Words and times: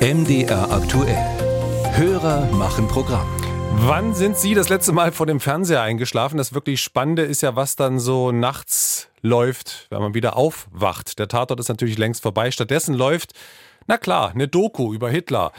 MDR 0.00 0.72
aktuell. 0.72 1.14
Hörer 1.92 2.46
machen 2.52 2.88
Programm. 2.88 3.28
Wann 3.74 4.14
sind 4.14 4.38
Sie 4.38 4.54
das 4.54 4.70
letzte 4.70 4.92
Mal 4.92 5.12
vor 5.12 5.26
dem 5.26 5.40
Fernseher 5.40 5.82
eingeschlafen? 5.82 6.38
Das 6.38 6.54
wirklich 6.54 6.80
Spannende 6.80 7.20
ist 7.20 7.42
ja, 7.42 7.54
was 7.54 7.76
dann 7.76 7.98
so 7.98 8.32
nachts 8.32 9.10
läuft, 9.20 9.88
wenn 9.90 10.00
man 10.00 10.14
wieder 10.14 10.38
aufwacht. 10.38 11.18
Der 11.18 11.28
Tatort 11.28 11.60
ist 11.60 11.68
natürlich 11.68 11.98
längst 11.98 12.22
vorbei. 12.22 12.50
Stattdessen 12.50 12.94
läuft, 12.94 13.34
na 13.88 13.98
klar, 13.98 14.30
eine 14.30 14.48
Doku 14.48 14.94
über 14.94 15.10
Hitler. 15.10 15.52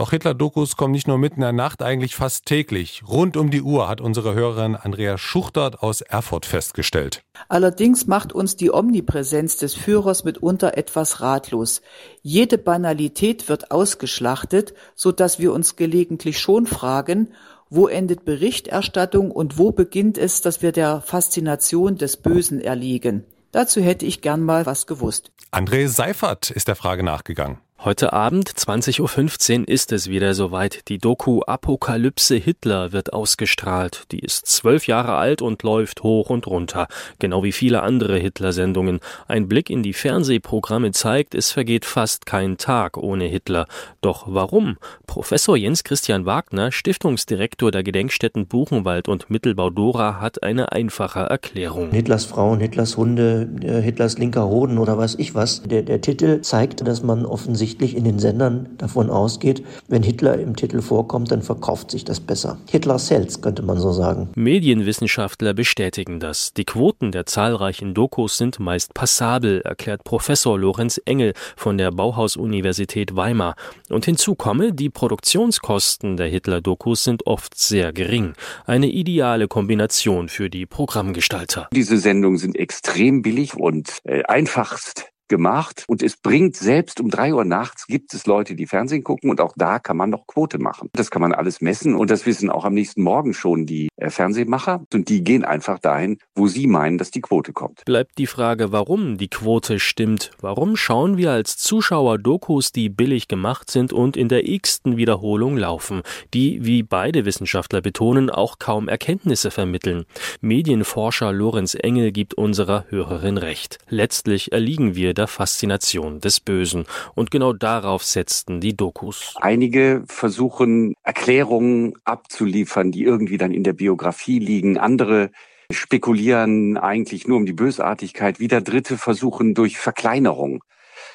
Doch 0.00 0.12
Hitler-Dokus 0.12 0.76
kommen 0.76 0.92
nicht 0.92 1.08
nur 1.08 1.18
mitten 1.18 1.40
in 1.40 1.42
der 1.42 1.52
Nacht, 1.52 1.82
eigentlich 1.82 2.16
fast 2.16 2.46
täglich. 2.46 3.02
Rund 3.06 3.36
um 3.36 3.50
die 3.50 3.60
Uhr 3.60 3.86
hat 3.86 4.00
unsere 4.00 4.32
Hörerin 4.32 4.74
Andrea 4.74 5.18
Schuchtert 5.18 5.82
aus 5.82 6.00
Erfurt 6.00 6.46
festgestellt. 6.46 7.22
Allerdings 7.50 8.06
macht 8.06 8.32
uns 8.32 8.56
die 8.56 8.72
Omnipräsenz 8.72 9.58
des 9.58 9.74
Führers 9.74 10.24
mitunter 10.24 10.78
etwas 10.78 11.20
ratlos. 11.20 11.82
Jede 12.22 12.56
Banalität 12.56 13.50
wird 13.50 13.72
ausgeschlachtet, 13.72 14.72
so 14.94 15.12
dass 15.12 15.38
wir 15.38 15.52
uns 15.52 15.76
gelegentlich 15.76 16.38
schon 16.38 16.64
fragen, 16.64 17.34
wo 17.68 17.86
endet 17.86 18.24
Berichterstattung 18.24 19.30
und 19.30 19.58
wo 19.58 19.70
beginnt 19.70 20.16
es, 20.16 20.40
dass 20.40 20.62
wir 20.62 20.72
der 20.72 21.02
Faszination 21.02 21.98
des 21.98 22.16
Bösen 22.16 22.62
erliegen? 22.62 23.26
Dazu 23.52 23.82
hätte 23.82 24.06
ich 24.06 24.22
gern 24.22 24.40
mal 24.40 24.64
was 24.64 24.86
gewusst. 24.86 25.30
André 25.52 25.88
Seifert 25.88 26.50
ist 26.50 26.68
der 26.68 26.76
Frage 26.76 27.02
nachgegangen. 27.02 27.58
Heute 27.82 28.12
Abend, 28.12 28.50
20.15 28.50 29.60
Uhr, 29.60 29.68
ist 29.68 29.90
es 29.90 30.10
wieder 30.10 30.34
soweit. 30.34 30.86
Die 30.88 30.98
Doku 30.98 31.40
Apokalypse 31.40 32.36
Hitler 32.36 32.92
wird 32.92 33.14
ausgestrahlt. 33.14 34.04
Die 34.12 34.18
ist 34.18 34.46
zwölf 34.48 34.86
Jahre 34.86 35.14
alt 35.14 35.40
und 35.40 35.62
läuft 35.62 36.02
hoch 36.02 36.28
und 36.28 36.46
runter. 36.46 36.88
Genau 37.20 37.42
wie 37.42 37.52
viele 37.52 37.82
andere 37.82 38.18
Hitler-Sendungen. 38.18 39.00
Ein 39.28 39.48
Blick 39.48 39.70
in 39.70 39.82
die 39.82 39.94
Fernsehprogramme 39.94 40.92
zeigt, 40.92 41.34
es 41.34 41.52
vergeht 41.52 41.86
fast 41.86 42.26
kein 42.26 42.58
Tag 42.58 42.98
ohne 42.98 43.24
Hitler. 43.24 43.66
Doch 44.02 44.26
warum? 44.28 44.76
Professor 45.06 45.56
Jens 45.56 45.82
Christian 45.82 46.26
Wagner, 46.26 46.72
Stiftungsdirektor 46.72 47.70
der 47.70 47.82
Gedenkstätten 47.82 48.46
Buchenwald 48.46 49.08
und 49.08 49.30
Mittelbau-Dora, 49.30 50.20
hat 50.20 50.42
eine 50.42 50.72
einfache 50.72 51.20
Erklärung. 51.20 51.92
Hitlers 51.92 52.26
Frauen, 52.26 52.60
Hitlers 52.60 52.98
Hunde, 52.98 53.48
äh, 53.62 53.80
Hitlers 53.80 54.18
linker 54.18 54.46
Hoden 54.46 54.76
oder 54.76 54.98
was 54.98 55.14
ich 55.14 55.34
was. 55.34 55.62
Der, 55.62 55.82
der 55.82 56.02
Titel 56.02 56.42
zeigt, 56.42 56.86
dass 56.86 57.02
man 57.02 57.24
offensichtlich 57.24 57.69
offensichtlich 57.70 57.96
in 57.96 58.04
den 58.04 58.18
Sendern 58.18 58.68
davon 58.78 59.10
ausgeht, 59.10 59.62
wenn 59.88 60.02
Hitler 60.02 60.38
im 60.38 60.56
Titel 60.56 60.82
vorkommt, 60.82 61.30
dann 61.30 61.42
verkauft 61.42 61.90
sich 61.92 62.04
das 62.04 62.18
besser. 62.18 62.58
Hitler 62.68 62.98
sells, 62.98 63.42
könnte 63.42 63.62
man 63.62 63.78
so 63.78 63.92
sagen. 63.92 64.28
Medienwissenschaftler 64.34 65.54
bestätigen 65.54 66.18
das. 66.18 66.52
Die 66.52 66.64
Quoten 66.64 67.12
der 67.12 67.26
zahlreichen 67.26 67.94
Dokus 67.94 68.38
sind 68.38 68.58
meist 68.58 68.92
passabel, 68.94 69.60
erklärt 69.60 70.02
Professor 70.02 70.58
Lorenz 70.58 71.00
Engel 71.04 71.32
von 71.56 71.78
der 71.78 71.92
Bauhaus-Universität 71.92 73.14
Weimar. 73.14 73.54
Und 73.88 74.04
hinzu 74.04 74.34
komme, 74.34 74.72
die 74.72 74.90
Produktionskosten 74.90 76.16
der 76.16 76.26
Hitler-Dokus 76.26 77.04
sind 77.04 77.26
oft 77.26 77.56
sehr 77.56 77.92
gering. 77.92 78.32
Eine 78.66 78.88
ideale 78.88 79.46
Kombination 79.46 80.28
für 80.28 80.50
die 80.50 80.66
Programmgestalter. 80.66 81.68
Diese 81.72 81.98
Sendungen 81.98 82.38
sind 82.38 82.56
extrem 82.56 83.22
billig 83.22 83.54
und 83.54 83.98
äh, 84.04 84.24
einfachst 84.24 85.09
gemacht 85.30 85.84
und 85.88 86.02
es 86.02 86.18
bringt 86.18 86.56
selbst 86.56 87.00
um 87.00 87.08
drei 87.08 87.32
Uhr 87.32 87.46
nachts 87.46 87.86
gibt 87.86 88.12
es 88.12 88.26
Leute, 88.26 88.54
die 88.54 88.66
Fernsehen 88.66 89.02
gucken 89.02 89.30
und 89.30 89.40
auch 89.40 89.54
da 89.56 89.78
kann 89.78 89.96
man 89.96 90.10
noch 90.10 90.26
Quote 90.26 90.58
machen. 90.58 90.90
Das 90.92 91.10
kann 91.10 91.22
man 91.22 91.32
alles 91.32 91.62
messen 91.62 91.94
und 91.94 92.10
das 92.10 92.26
wissen 92.26 92.50
auch 92.50 92.66
am 92.66 92.74
nächsten 92.74 93.02
Morgen 93.02 93.32
schon 93.32 93.64
die 93.64 93.88
äh, 93.96 94.10
Fernsehmacher 94.10 94.84
und 94.92 95.08
die 95.08 95.24
gehen 95.24 95.44
einfach 95.44 95.78
dahin, 95.78 96.18
wo 96.34 96.48
sie 96.48 96.66
meinen, 96.66 96.98
dass 96.98 97.10
die 97.10 97.20
Quote 97.22 97.52
kommt. 97.52 97.84
Bleibt 97.86 98.18
die 98.18 98.26
Frage, 98.26 98.72
warum 98.72 99.16
die 99.16 99.28
Quote 99.28 99.78
stimmt. 99.78 100.32
Warum 100.40 100.76
schauen 100.76 101.16
wir 101.16 101.30
als 101.30 101.56
Zuschauer 101.56 102.18
Dokus, 102.18 102.72
die 102.72 102.88
billig 102.88 103.28
gemacht 103.28 103.70
sind 103.70 103.92
und 103.92 104.16
in 104.16 104.28
der 104.28 104.48
x-ten 104.48 104.96
Wiederholung 104.96 105.56
laufen, 105.56 106.02
die, 106.34 106.64
wie 106.64 106.82
beide 106.82 107.24
Wissenschaftler 107.24 107.80
betonen, 107.80 108.30
auch 108.30 108.58
kaum 108.58 108.88
Erkenntnisse 108.88 109.52
vermitteln. 109.52 110.04
Medienforscher 110.40 111.32
Lorenz 111.32 111.76
Engel 111.80 112.10
gibt 112.10 112.34
unserer 112.34 112.86
Hörerin 112.88 113.38
recht. 113.38 113.78
Letztlich 113.88 114.52
erliegen 114.52 114.96
wir 114.96 115.14
der 115.20 115.28
Faszination 115.28 116.20
des 116.20 116.40
Bösen. 116.40 116.86
Und 117.14 117.30
genau 117.30 117.52
darauf 117.52 118.02
setzten 118.02 118.60
die 118.60 118.74
Dokus. 118.74 119.34
Einige 119.36 120.02
versuchen 120.06 120.94
Erklärungen 121.02 121.94
abzuliefern, 122.04 122.90
die 122.90 123.04
irgendwie 123.04 123.38
dann 123.38 123.52
in 123.52 123.62
der 123.62 123.74
Biografie 123.74 124.38
liegen. 124.38 124.78
Andere 124.78 125.30
spekulieren 125.70 126.78
eigentlich 126.78 127.28
nur 127.28 127.36
um 127.36 127.46
die 127.46 127.52
Bösartigkeit. 127.52 128.40
Wieder 128.40 128.60
Dritte 128.62 128.96
versuchen 128.96 129.54
durch 129.54 129.78
Verkleinerung 129.78 130.64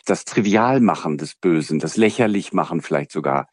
das 0.05 0.25
Trivialmachen 0.25 1.17
des 1.17 1.35
Bösen, 1.35 1.79
das 1.79 1.97
Lächerlichmachen 1.97 2.81
vielleicht 2.81 3.11
sogar 3.11 3.47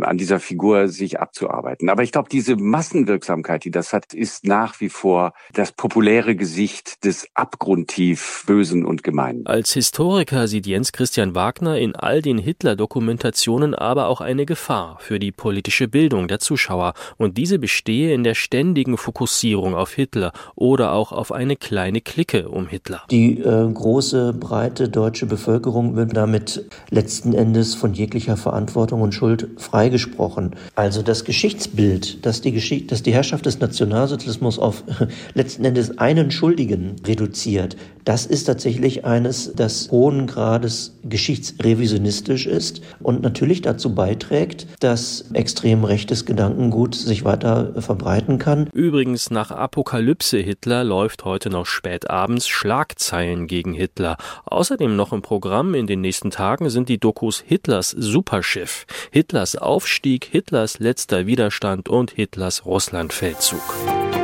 an 0.00 0.18
dieser 0.18 0.40
Figur 0.40 0.88
sich 0.88 1.20
abzuarbeiten. 1.20 1.88
Aber 1.88 2.02
ich 2.02 2.12
glaube, 2.12 2.28
diese 2.30 2.56
Massenwirksamkeit, 2.56 3.64
die 3.64 3.70
das 3.70 3.92
hat, 3.92 4.14
ist 4.14 4.44
nach 4.44 4.80
wie 4.80 4.88
vor 4.88 5.32
das 5.52 5.72
populäre 5.72 6.34
Gesicht 6.36 7.04
des 7.04 7.28
abgrundtief 7.34 8.44
Bösen 8.46 8.84
und 8.84 9.02
Gemeinen. 9.02 9.46
Als 9.46 9.72
Historiker 9.72 10.48
sieht 10.48 10.66
Jens 10.66 10.92
Christian 10.92 11.34
Wagner 11.34 11.78
in 11.78 11.94
all 11.94 12.22
den 12.22 12.38
Hitler-Dokumentationen 12.38 13.74
aber 13.74 14.08
auch 14.08 14.20
eine 14.20 14.46
Gefahr 14.46 14.98
für 15.00 15.18
die 15.18 15.32
politische 15.32 15.88
Bildung 15.88 16.28
der 16.28 16.38
Zuschauer. 16.38 16.94
Und 17.16 17.36
diese 17.36 17.58
bestehe 17.58 18.14
in 18.14 18.24
der 18.24 18.34
ständigen 18.34 18.96
Fokussierung 18.96 19.74
auf 19.74 19.92
Hitler 19.92 20.32
oder 20.54 20.92
auch 20.92 21.12
auf 21.12 21.32
eine 21.32 21.56
kleine 21.56 22.00
Clique 22.00 22.48
um 22.48 22.66
Hitler. 22.66 23.02
Die 23.10 23.38
äh, 23.38 23.72
große, 23.72 24.32
breite 24.32 24.88
deutsche 24.88 25.26
Bevölkerung 25.26 25.89
wird 25.96 26.16
damit 26.16 26.66
letzten 26.90 27.32
Endes 27.32 27.74
von 27.74 27.92
jeglicher 27.92 28.36
Verantwortung 28.36 29.02
und 29.02 29.12
Schuld 29.12 29.48
freigesprochen. 29.56 30.56
Also 30.74 31.02
das 31.02 31.24
Geschichtsbild, 31.24 32.24
dass 32.24 32.40
die, 32.40 32.52
Geschicht 32.52 32.92
dass 32.92 33.02
die 33.02 33.12
Herrschaft 33.12 33.46
des 33.46 33.60
Nationalsozialismus 33.60 34.58
auf 34.58 34.84
letzten 35.34 35.64
Endes 35.64 35.98
einen 35.98 36.30
Schuldigen 36.30 36.96
reduziert, 37.06 37.76
das 38.04 38.26
ist 38.26 38.44
tatsächlich 38.44 39.04
eines, 39.04 39.52
das 39.54 39.90
hohen 39.90 40.26
Grades 40.26 40.96
geschichtsrevisionistisch 41.04 42.46
ist 42.46 42.82
und 43.00 43.22
natürlich 43.22 43.62
dazu 43.62 43.94
beiträgt, 43.94 44.66
dass 44.80 45.26
extrem 45.32 45.84
rechtes 45.84 46.24
Gedankengut 46.26 46.94
sich 46.94 47.24
weiter 47.24 47.80
verbreiten 47.80 48.38
kann. 48.38 48.68
Übrigens, 48.72 49.30
nach 49.30 49.50
Apokalypse 49.50 50.38
Hitler 50.38 50.84
läuft 50.84 51.24
heute 51.24 51.50
noch 51.50 51.66
spät 51.66 52.10
abends 52.10 52.48
Schlagzeilen 52.48 53.46
gegen 53.46 53.74
Hitler. 53.74 54.16
Außerdem 54.44 54.96
noch 54.96 55.12
im 55.12 55.22
Programm 55.22 55.74
in 55.74 55.86
den 55.86 56.00
nächsten 56.00 56.30
Tagen 56.30 56.70
sind 56.70 56.88
die 56.88 56.98
Dokus 56.98 57.40
Hitlers 57.46 57.90
Superschiff, 57.90 58.86
Hitlers 59.10 59.56
Aufstieg, 59.56 60.24
Hitlers 60.30 60.78
letzter 60.78 61.26
Widerstand 61.26 61.88
und 61.88 62.10
Hitlers 62.12 62.64
Russlandfeldzug. 62.64 64.19